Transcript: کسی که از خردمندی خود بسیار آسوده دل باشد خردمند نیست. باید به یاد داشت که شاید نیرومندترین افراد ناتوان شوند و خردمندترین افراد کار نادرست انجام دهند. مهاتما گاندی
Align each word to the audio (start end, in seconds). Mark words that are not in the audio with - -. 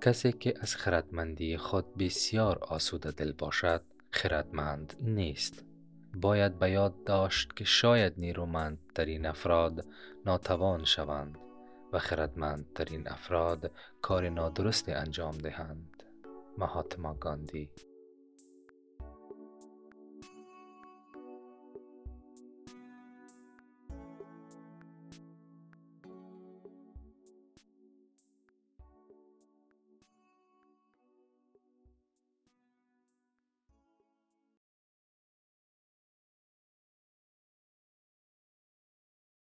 کسی 0.00 0.32
که 0.32 0.54
از 0.60 0.76
خردمندی 0.76 1.56
خود 1.56 1.96
بسیار 1.96 2.58
آسوده 2.58 3.10
دل 3.10 3.32
باشد 3.32 3.82
خردمند 4.10 4.94
نیست. 5.00 5.64
باید 6.14 6.58
به 6.58 6.70
یاد 6.70 7.04
داشت 7.04 7.56
که 7.56 7.64
شاید 7.64 8.12
نیرومندترین 8.16 9.26
افراد 9.26 9.86
ناتوان 10.26 10.84
شوند 10.84 11.38
و 11.92 11.98
خردمندترین 11.98 13.08
افراد 13.08 13.70
کار 14.02 14.28
نادرست 14.28 14.88
انجام 14.88 15.38
دهند. 15.38 16.02
مهاتما 16.58 17.14
گاندی 17.14 17.70